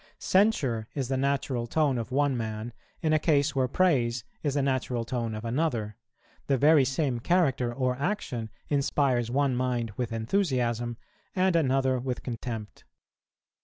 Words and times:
Censure 0.17 0.87
is 0.95 1.09
the 1.09 1.15
natural 1.17 1.67
tone 1.67 1.99
of 1.99 2.11
one 2.11 2.35
man 2.35 2.73
in 3.03 3.13
a 3.13 3.19
case 3.19 3.55
where 3.55 3.67
praise 3.67 4.23
is 4.41 4.55
the 4.55 4.63
natural 4.63 5.05
tone 5.05 5.35
of 5.35 5.45
another; 5.45 5.95
the 6.47 6.57
very 6.57 6.83
same 6.83 7.19
character 7.19 7.71
or 7.71 7.95
action 7.95 8.49
inspires 8.67 9.29
one 9.29 9.55
mind 9.55 9.91
with 9.97 10.11
enthusiasm, 10.11 10.97
and 11.35 11.55
another 11.55 11.99
with 11.99 12.23
contempt. 12.23 12.83